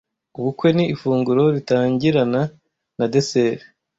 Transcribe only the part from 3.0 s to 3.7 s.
dessert.